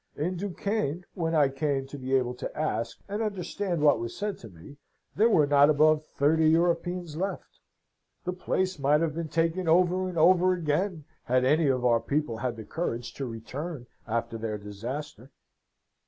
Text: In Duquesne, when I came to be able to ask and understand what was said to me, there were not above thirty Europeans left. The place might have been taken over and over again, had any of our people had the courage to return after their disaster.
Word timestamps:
In 0.15 0.35
Duquesne, 0.35 1.05
when 1.13 1.35
I 1.35 1.47
came 1.49 1.85
to 1.85 1.97
be 1.99 2.15
able 2.15 2.33
to 2.33 2.57
ask 2.57 2.97
and 3.07 3.21
understand 3.21 3.83
what 3.83 3.99
was 3.99 4.17
said 4.17 4.39
to 4.39 4.49
me, 4.49 4.77
there 5.15 5.29
were 5.29 5.45
not 5.45 5.69
above 5.69 6.07
thirty 6.07 6.49
Europeans 6.49 7.15
left. 7.17 7.59
The 8.23 8.33
place 8.33 8.79
might 8.79 9.01
have 9.01 9.13
been 9.13 9.29
taken 9.29 9.67
over 9.67 10.09
and 10.09 10.17
over 10.17 10.53
again, 10.53 11.05
had 11.25 11.45
any 11.45 11.67
of 11.67 11.85
our 11.85 11.99
people 11.99 12.37
had 12.37 12.55
the 12.55 12.65
courage 12.65 13.13
to 13.13 13.27
return 13.27 13.85
after 14.07 14.39
their 14.39 14.57
disaster. 14.57 15.29